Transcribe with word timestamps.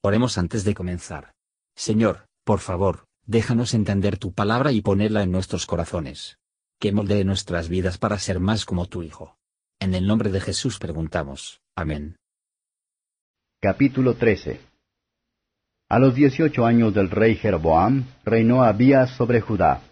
Oremos 0.00 0.38
antes 0.38 0.64
de 0.64 0.74
comenzar. 0.74 1.32
Señor, 1.74 2.28
por 2.44 2.60
favor, 2.60 3.06
déjanos 3.26 3.74
entender 3.74 4.16
tu 4.16 4.32
palabra 4.32 4.70
y 4.70 4.80
ponerla 4.80 5.24
en 5.24 5.32
nuestros 5.32 5.66
corazones. 5.66 6.38
Que 6.78 6.92
moldee 6.92 7.24
nuestras 7.24 7.68
vidas 7.68 7.98
para 7.98 8.18
ser 8.18 8.38
más 8.38 8.64
como 8.64 8.86
tu 8.86 9.02
Hijo. 9.02 9.36
En 9.80 9.94
el 9.94 10.06
nombre 10.06 10.30
de 10.30 10.40
Jesús 10.40 10.78
preguntamos. 10.78 11.60
Amén. 11.74 12.16
Capítulo 13.60 14.14
13 14.14 14.60
A 15.88 15.98
los 15.98 16.14
dieciocho 16.14 16.64
años 16.64 16.94
del 16.94 17.10
rey 17.10 17.34
Jeroboam, 17.34 18.04
reinó 18.24 18.62
Abías 18.62 19.10
sobre 19.16 19.40
Judá. 19.40 19.82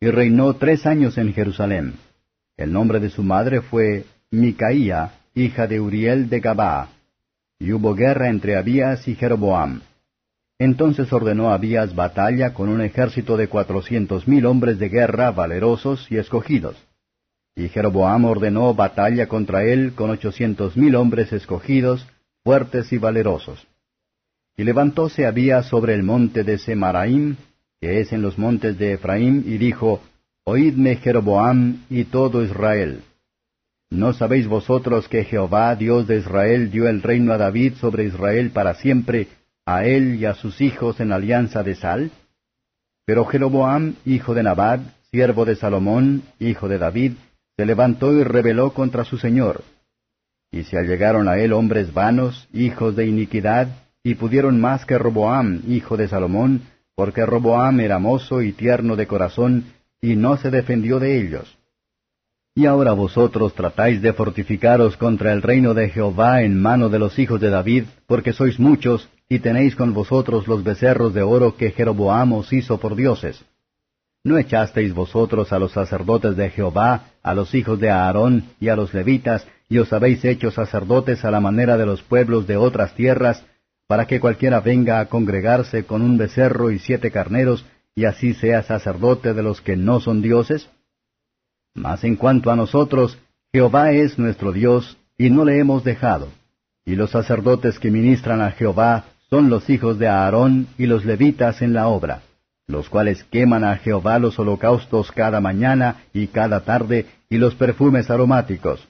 Y 0.00 0.10
reinó 0.10 0.56
tres 0.56 0.86
años 0.86 1.18
en 1.18 1.32
Jerusalén. 1.32 1.94
El 2.56 2.72
nombre 2.72 2.98
de 2.98 3.10
su 3.10 3.22
madre 3.22 3.60
fue 3.60 4.06
Micaía, 4.32 5.20
hija 5.34 5.68
de 5.68 5.80
Uriel 5.80 6.28
de 6.28 6.40
Gabaa 6.40 6.99
y 7.60 7.72
hubo 7.72 7.94
guerra 7.94 8.28
entre 8.28 8.56
Abías 8.56 9.06
y 9.06 9.14
Jeroboam. 9.14 9.82
Entonces 10.58 11.12
ordenó 11.12 11.50
Abías 11.50 11.94
batalla 11.94 12.54
con 12.54 12.68
un 12.68 12.80
ejército 12.80 13.36
de 13.36 13.48
cuatrocientos 13.48 14.26
mil 14.26 14.46
hombres 14.46 14.78
de 14.78 14.88
guerra 14.88 15.30
valerosos 15.30 16.10
y 16.10 16.16
escogidos. 16.16 16.76
Y 17.54 17.68
Jeroboam 17.68 18.24
ordenó 18.24 18.74
batalla 18.74 19.28
contra 19.28 19.64
él 19.64 19.92
con 19.94 20.10
ochocientos 20.10 20.76
mil 20.76 20.96
hombres 20.96 21.32
escogidos, 21.32 22.06
fuertes 22.42 22.92
y 22.92 22.98
valerosos. 22.98 23.66
Y 24.56 24.64
levantóse 24.64 25.26
Abías 25.26 25.66
sobre 25.66 25.94
el 25.94 26.02
monte 26.02 26.44
de 26.44 26.58
Semaraim, 26.58 27.36
que 27.80 28.00
es 28.00 28.12
en 28.12 28.22
los 28.22 28.38
montes 28.38 28.78
de 28.78 28.94
Efraín, 28.94 29.44
y 29.46 29.58
dijo, 29.58 30.02
Oídme 30.44 30.96
Jeroboam 30.96 31.84
y 31.90 32.04
todo 32.04 32.42
Israel. 32.42 33.02
¿No 33.90 34.12
sabéis 34.12 34.46
vosotros 34.46 35.08
que 35.08 35.24
Jehová, 35.24 35.74
Dios 35.74 36.06
de 36.06 36.18
Israel, 36.18 36.70
dio 36.70 36.88
el 36.88 37.02
reino 37.02 37.32
a 37.32 37.38
David 37.38 37.74
sobre 37.74 38.04
Israel 38.04 38.50
para 38.50 38.74
siempre, 38.74 39.26
a 39.66 39.84
él 39.84 40.14
y 40.14 40.26
a 40.26 40.34
sus 40.34 40.60
hijos 40.60 41.00
en 41.00 41.10
alianza 41.10 41.64
de 41.64 41.74
sal? 41.74 42.12
Pero 43.04 43.24
Jeroboam, 43.24 43.96
hijo 44.04 44.32
de 44.32 44.44
Nabad, 44.44 44.78
siervo 45.10 45.44
de 45.44 45.56
Salomón, 45.56 46.22
hijo 46.38 46.68
de 46.68 46.78
David, 46.78 47.14
se 47.56 47.66
levantó 47.66 48.12
y 48.12 48.22
rebeló 48.22 48.72
contra 48.72 49.04
su 49.04 49.18
señor. 49.18 49.64
Y 50.52 50.62
se 50.62 50.78
allegaron 50.78 51.28
a 51.28 51.38
él 51.38 51.52
hombres 51.52 51.92
vanos, 51.92 52.48
hijos 52.52 52.94
de 52.94 53.06
iniquidad, 53.06 53.68
y 54.04 54.14
pudieron 54.14 54.60
más 54.60 54.86
que 54.86 54.98
Roboam, 54.98 55.62
hijo 55.66 55.96
de 55.96 56.06
Salomón, 56.06 56.62
porque 56.94 57.26
Roboam 57.26 57.80
era 57.80 57.98
mozo 57.98 58.40
y 58.40 58.52
tierno 58.52 58.94
de 58.94 59.08
corazón, 59.08 59.64
y 60.00 60.14
no 60.14 60.36
se 60.36 60.50
defendió 60.50 61.00
de 61.00 61.20
ellos. 61.20 61.59
Y 62.54 62.66
ahora 62.66 62.92
vosotros 62.92 63.54
tratáis 63.54 64.02
de 64.02 64.12
fortificaros 64.12 64.96
contra 64.96 65.32
el 65.32 65.40
reino 65.40 65.72
de 65.72 65.88
Jehová 65.88 66.42
en 66.42 66.60
mano 66.60 66.88
de 66.88 66.98
los 66.98 67.18
hijos 67.18 67.40
de 67.40 67.48
David, 67.48 67.84
porque 68.06 68.32
sois 68.32 68.58
muchos, 68.58 69.08
y 69.28 69.38
tenéis 69.38 69.76
con 69.76 69.94
vosotros 69.94 70.48
los 70.48 70.64
becerros 70.64 71.14
de 71.14 71.22
oro 71.22 71.56
que 71.56 71.70
Jeroboam 71.70 72.32
os 72.32 72.52
hizo 72.52 72.78
por 72.78 72.96
dioses. 72.96 73.44
¿No 74.24 74.36
echasteis 74.36 74.92
vosotros 74.92 75.52
a 75.52 75.58
los 75.58 75.72
sacerdotes 75.72 76.36
de 76.36 76.50
Jehová, 76.50 77.04
a 77.22 77.34
los 77.34 77.54
hijos 77.54 77.78
de 77.78 77.90
Aarón 77.90 78.44
y 78.58 78.68
a 78.68 78.76
los 78.76 78.92
levitas, 78.92 79.46
y 79.68 79.78
os 79.78 79.92
habéis 79.92 80.24
hecho 80.24 80.50
sacerdotes 80.50 81.24
a 81.24 81.30
la 81.30 81.40
manera 81.40 81.76
de 81.76 81.86
los 81.86 82.02
pueblos 82.02 82.48
de 82.48 82.56
otras 82.56 82.94
tierras, 82.94 83.44
para 83.86 84.06
que 84.06 84.20
cualquiera 84.20 84.60
venga 84.60 84.98
a 84.98 85.06
congregarse 85.06 85.84
con 85.84 86.02
un 86.02 86.18
becerro 86.18 86.72
y 86.72 86.80
siete 86.80 87.12
carneros, 87.12 87.64
y 87.94 88.04
así 88.04 88.34
sea 88.34 88.62
sacerdote 88.62 89.32
de 89.32 89.42
los 89.42 89.60
que 89.60 89.76
no 89.76 90.00
son 90.00 90.20
dioses? 90.20 90.68
Mas 91.74 92.04
en 92.04 92.16
cuanto 92.16 92.50
a 92.50 92.56
nosotros, 92.56 93.18
Jehová 93.52 93.92
es 93.92 94.18
nuestro 94.18 94.52
Dios, 94.52 94.96
y 95.16 95.30
no 95.30 95.44
le 95.44 95.58
hemos 95.58 95.84
dejado. 95.84 96.28
Y 96.84 96.96
los 96.96 97.10
sacerdotes 97.10 97.78
que 97.78 97.90
ministran 97.90 98.40
a 98.40 98.52
Jehová 98.52 99.04
son 99.28 99.50
los 99.50 99.68
hijos 99.70 99.98
de 99.98 100.08
Aarón 100.08 100.66
y 100.78 100.86
los 100.86 101.04
levitas 101.04 101.62
en 101.62 101.72
la 101.72 101.88
obra, 101.88 102.22
los 102.66 102.88
cuales 102.88 103.22
queman 103.24 103.64
a 103.64 103.76
Jehová 103.76 104.18
los 104.18 104.38
holocaustos 104.38 105.12
cada 105.12 105.40
mañana 105.40 106.04
y 106.12 106.28
cada 106.28 106.60
tarde, 106.60 107.06
y 107.28 107.38
los 107.38 107.54
perfumes 107.54 108.10
aromáticos, 108.10 108.88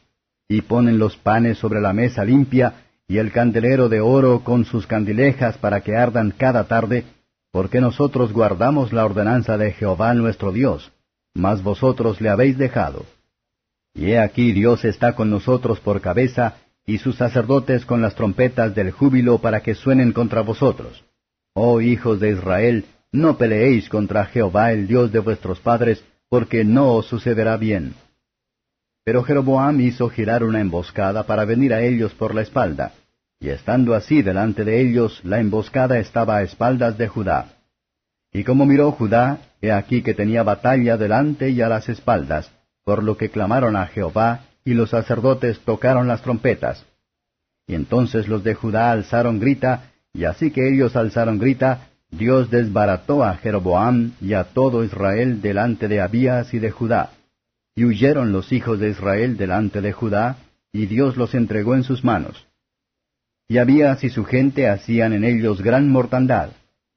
y 0.49 0.63
ponen 0.63 0.99
los 0.99 1.17
panes 1.17 1.59
sobre 1.59 1.81
la 1.81 1.93
mesa 1.93 2.25
limpia, 2.25 2.87
y 3.07 3.19
el 3.19 3.33
candelero 3.33 3.89
de 3.89 4.01
oro 4.01 4.41
con 4.45 4.65
sus 4.65 4.87
candilejas 4.87 5.59
para 5.59 5.81
que 5.81 5.97
ardan 5.97 6.31
cada 6.31 6.65
tarde, 6.65 7.05
porque 7.51 7.81
nosotros 7.81 8.33
guardamos 8.33 8.93
la 8.93 9.05
ordenanza 9.05 9.59
de 9.59 9.73
Jehová 9.73 10.15
nuestro 10.15 10.53
Dios 10.53 10.93
mas 11.35 11.63
vosotros 11.63 12.21
le 12.21 12.29
habéis 12.29 12.59
dejado. 12.59 13.05
Y 13.95 14.13
he 14.13 14.19
aquí 14.19 14.53
Dios 14.53 14.85
está 14.85 15.15
con 15.15 15.31
nosotros 15.31 15.81
por 15.81 16.01
cabeza, 16.01 16.57
y 16.87 16.99
sus 16.99 17.17
sacerdotes 17.17 17.85
con 17.85 18.03
las 18.03 18.15
trompetas 18.15 18.75
del 18.75 18.91
júbilo 18.91 19.39
para 19.39 19.61
que 19.61 19.75
suenen 19.75 20.13
contra 20.13 20.43
vosotros. 20.43 21.05
Oh 21.55 21.81
hijos 21.81 22.21
de 22.21 22.31
Israel, 22.31 22.85
no 23.13 23.37
peleéis 23.37 23.89
contra 23.89 24.25
Jehová 24.27 24.73
el 24.73 24.87
Dios 24.87 25.13
de 25.13 25.19
vuestros 25.19 25.61
padres, 25.61 26.05
porque 26.29 26.65
no 26.65 26.95
os 26.95 27.07
sucederá 27.07 27.57
bien. 27.57 27.95
Pero 29.05 29.23
Jeroboam 29.23 29.81
hizo 29.81 30.09
girar 30.09 30.45
una 30.45 30.61
emboscada 30.61 31.25
para 31.25 31.45
venir 31.45 31.75
a 31.75 31.83
ellos 31.83 32.13
por 32.15 32.35
la 32.35 32.43
espalda, 32.43 32.93
y 33.41 33.49
estando 33.49 33.95
así 33.95 34.23
delante 34.23 34.65
de 34.65 34.81
ellos, 34.81 35.21
la 35.25 35.41
emboscada 35.41 35.99
estaba 35.99 36.37
a 36.37 36.43
espaldas 36.43 36.99
de 36.99 37.09
Judá. 37.09 37.60
Y 38.33 38.45
como 38.45 38.65
miró 38.65 38.93
Judá, 38.93 39.39
he 39.61 39.73
aquí 39.73 40.03
que 40.03 40.15
tenía 40.15 40.43
batalla 40.43 40.97
delante 40.97 41.51
y 41.51 41.61
a 41.63 41.69
las 41.69 41.89
espaldas, 41.89 42.51
por 42.85 43.03
lo 43.03 43.17
que 43.17 43.31
clamaron 43.31 43.77
a 43.77 43.87
Jehová, 43.87 44.45
y 44.65 44.75
los 44.75 44.91
sacerdotes 44.91 45.61
tocaron 45.61 46.07
las 46.07 46.23
trompetas. 46.23 46.85
Y 47.67 47.75
entonces 47.75 48.29
los 48.29 48.45
de 48.45 48.55
Judá 48.55 48.93
alzaron 48.93 49.41
grita, 49.41 49.91
y 50.13 50.25
así 50.25 50.51
que 50.51 50.69
ellos 50.69 50.97
alzaron 50.97 51.39
grita, 51.39 51.89
Dios 52.11 52.51
desbarató 52.51 53.25
a 53.25 53.37
Jeroboam 53.37 54.13
y 54.21 54.35
a 54.35 54.45
todo 54.45 54.85
Israel 54.85 55.41
delante 55.41 55.89
de 55.89 56.01
Abías 56.01 56.53
y 56.55 56.59
de 56.59 56.71
Judá. 56.71 57.11
Y 57.75 57.85
huyeron 57.85 58.33
los 58.33 58.53
hijos 58.53 58.79
de 58.81 58.91
Israel 58.91 59.37
delante 59.37 59.81
de 59.81 59.93
Judá, 59.93 60.37
y 60.73 60.87
Dios 60.87 61.17
los 61.17 61.35
entregó 61.35 61.75
en 61.75 61.85
sus 61.85 62.05
manos. 62.05 62.47
Y 63.49 63.59
Abías 63.59 64.05
y 64.05 64.11
su 64.11 64.25
gente 64.25 64.69
hacían 64.69 65.13
en 65.13 65.25
ellos 65.25 65.63
gran 65.63 65.89
mortandad 65.89 66.51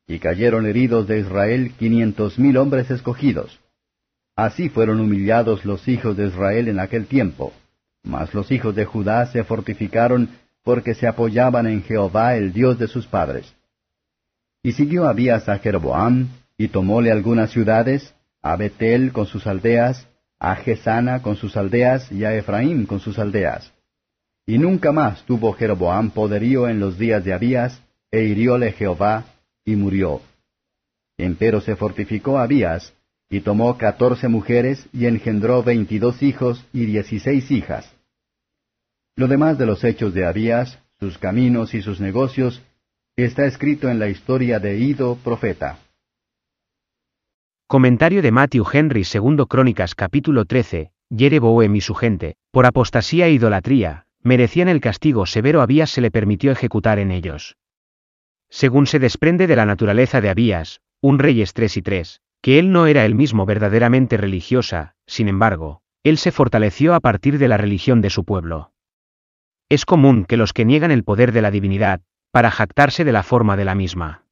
y 0.08 0.20
cayeron 0.20 0.66
heridos 0.66 1.08
de 1.08 1.20
Israel 1.20 1.74
quinientos 1.78 2.38
mil 2.38 2.58
hombres 2.58 2.92
escogidos. 2.92 3.60
Así 4.36 4.70
fueron 4.70 5.00
humillados 5.00 5.64
los 5.64 5.88
hijos 5.88 6.18
de 6.18 6.28
Israel 6.28 6.68
en 6.68 6.80
aquel 6.80 7.06
tiempo. 7.06 7.54
Mas 8.04 8.34
los 8.34 8.52
hijos 8.52 8.76
de 8.76 8.86
Judá 8.86 9.26
se 9.28 9.44
fortificaron 9.44 10.30
porque 10.64 10.96
se 10.96 11.08
apoyaban 11.08 11.68
en 11.68 11.84
Jehová 11.84 12.36
el 12.36 12.52
Dios 12.52 12.80
de 12.80 12.88
sus 12.88 13.06
padres. 13.06 13.54
Y 14.64 14.72
siguió 14.72 15.08
Abías 15.08 15.50
a 15.50 15.60
Jeroboam, 15.60 16.30
y 16.58 16.70
tomóle 16.70 17.12
algunas 17.12 17.52
ciudades, 17.52 18.14
a 18.42 18.56
Betel 18.56 19.12
con 19.12 19.26
sus 19.26 19.46
aldeas, 19.46 20.08
a 20.40 20.56
Gesana 20.56 21.22
con 21.22 21.36
sus 21.36 21.58
aldeas, 21.58 22.12
y 22.12 22.24
a 22.24 22.34
Efraín 22.34 22.86
con 22.86 23.00
sus 23.00 23.20
aldeas. 23.20 23.74
Y 24.46 24.58
nunca 24.58 24.92
más 24.92 25.24
tuvo 25.24 25.54
Jeroboam 25.54 26.12
poderío 26.12 26.68
en 26.68 26.80
los 26.80 26.98
días 26.98 27.24
de 27.24 27.34
Abías, 27.34 27.82
e 28.12 28.24
hirióle 28.24 28.72
Jehová, 28.72 29.26
y 29.66 29.76
murió. 29.76 30.22
Empero 31.18 31.62
se 31.62 31.76
fortificó 31.76 32.40
Abías, 32.40 32.94
y 33.30 33.42
tomó 33.42 33.78
catorce 33.78 34.28
mujeres, 34.28 34.88
y 34.92 35.06
engendró 35.06 35.64
veintidós 35.64 36.22
hijos 36.22 36.66
y 36.74 36.86
dieciséis 36.86 37.50
hijas. 37.52 37.96
Lo 39.16 39.28
demás 39.28 39.58
de 39.58 39.66
los 39.66 39.84
hechos 39.84 40.14
de 40.14 40.26
Abías, 40.26 40.80
sus 41.00 41.18
caminos 41.18 41.74
y 41.74 41.82
sus 41.82 42.00
negocios, 42.00 42.62
está 43.16 43.46
escrito 43.46 43.90
en 43.90 44.00
la 44.00 44.10
historia 44.10 44.60
de 44.60 44.78
Ido, 44.78 45.18
profeta. 45.24 45.80
Comentario 47.68 48.22
de 48.22 48.32
Matthew 48.32 48.66
Henry 48.72 49.04
segundo 49.04 49.48
Crónicas 49.48 49.96
capítulo 49.96 50.46
13, 50.46 50.92
Jereboam 51.16 51.76
y 51.76 51.82
su 51.82 51.96
gente, 51.96 52.36
por 52.52 52.66
apostasía 52.66 53.28
e 53.28 53.32
idolatría, 53.32 54.06
merecían 54.22 54.68
el 54.68 54.82
castigo 54.82 55.26
severo 55.26 55.62
Abías 55.62 55.90
se 55.90 56.02
le 56.02 56.12
permitió 56.12 56.52
ejecutar 56.52 57.00
en 57.00 57.12
ellos 57.12 57.56
según 58.54 58.86
se 58.86 59.00
desprende 59.00 59.48
de 59.48 59.56
la 59.56 59.66
naturaleza 59.66 60.22
de 60.22 60.30
Abías, 60.30 60.80
un 61.02 61.18
rey 61.18 61.42
es 61.42 61.54
tres 61.54 61.76
y 61.76 61.82
tres, 61.82 62.22
que 62.40 62.60
él 62.60 62.72
no 62.72 62.86
era 62.86 63.04
el 63.04 63.16
mismo 63.16 63.48
verdaderamente 63.48 64.16
religiosa, 64.16 64.94
sin 65.08 65.28
embargo, 65.28 65.82
él 66.04 66.20
se 66.20 66.32
fortaleció 66.32 66.94
a 66.94 67.00
partir 67.00 67.40
de 67.40 67.48
la 67.48 67.58
religión 67.58 68.00
de 68.02 68.12
su 68.12 68.26
pueblo. 68.26 68.72
Es 69.70 69.86
común 69.86 70.24
que 70.26 70.38
los 70.38 70.54
que 70.54 70.66
niegan 70.66 70.92
el 70.92 71.04
poder 71.04 71.32
de 71.32 71.42
la 71.42 71.50
divinidad, 71.50 72.02
para 72.30 72.52
jactarse 72.52 73.04
de 73.04 73.12
la 73.12 73.24
forma 73.24 73.58
de 73.58 73.66
la 73.66 73.74
misma. 73.74 74.28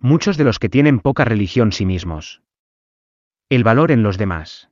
Muchos 0.00 0.36
de 0.36 0.42
los 0.42 0.58
que 0.58 0.68
tienen 0.68 0.98
poca 0.98 1.24
religión 1.24 1.70
sí 1.70 1.86
mismos. 1.86 2.42
El 3.48 3.62
valor 3.62 3.92
en 3.92 4.02
los 4.02 4.18
demás. 4.18 4.70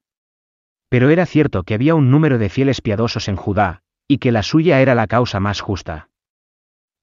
Pero 0.88 1.10
era 1.10 1.26
cierto 1.26 1.62
que 1.62 1.74
había 1.74 1.94
un 1.94 2.10
número 2.10 2.38
de 2.38 2.48
fieles 2.48 2.80
piadosos 2.80 3.28
en 3.28 3.36
Judá, 3.36 3.82
y 4.08 4.18
que 4.18 4.32
la 4.32 4.42
suya 4.42 4.80
era 4.80 4.96
la 4.96 5.06
causa 5.06 5.38
más 5.38 5.60
justa. 5.60 6.08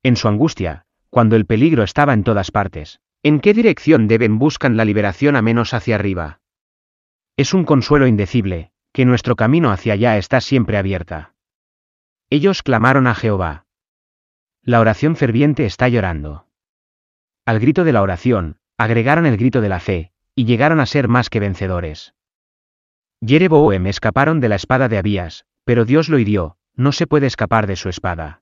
En 0.04 0.18
su 0.18 0.28
angustia, 0.28 0.85
cuando 1.16 1.38
el 1.38 1.46
peligro 1.46 1.84
estaba 1.84 2.12
en 2.12 2.26
todas 2.26 2.52
partes. 2.52 3.00
¿En 3.24 3.40
qué 3.40 3.54
dirección 3.54 4.10
deben 4.10 4.38
buscan 4.38 4.76
la 4.76 4.84
liberación 4.84 5.38
a 5.38 5.42
menos 5.42 5.74
hacia 5.74 5.96
arriba? 5.96 6.42
Es 7.38 7.54
un 7.54 7.64
consuelo 7.64 8.06
indecible, 8.06 8.74
que 8.92 9.06
nuestro 9.06 9.38
camino 9.38 9.72
hacia 9.72 9.94
allá 9.94 10.18
está 10.18 10.42
siempre 10.42 10.78
abierta. 10.78 11.34
Ellos 12.30 12.64
clamaron 12.64 13.08
a 13.08 13.16
Jehová. 13.16 13.66
La 14.62 14.82
oración 14.82 15.16
ferviente 15.16 15.66
está 15.66 15.88
llorando. 15.88 16.50
Al 17.46 17.62
grito 17.62 17.86
de 17.86 17.94
la 17.94 18.02
oración, 18.02 18.58
agregaron 18.78 19.26
el 19.26 19.38
grito 19.38 19.62
de 19.62 19.70
la 19.70 19.80
fe, 19.80 20.12
y 20.36 20.44
llegaron 20.44 20.82
a 20.82 20.86
ser 20.86 21.08
más 21.08 21.30
que 21.30 21.40
vencedores. 21.40 22.14
Jereboam 23.26 23.88
escaparon 23.88 24.42
de 24.42 24.50
la 24.50 24.56
espada 24.58 24.90
de 24.90 24.98
Abías, 24.98 25.46
pero 25.64 25.86
Dios 25.86 26.10
lo 26.10 26.20
hirió, 26.20 26.58
no 26.76 26.92
se 26.92 27.08
puede 27.08 27.28
escapar 27.28 27.68
de 27.68 27.78
su 27.78 27.88
espada. 27.88 28.42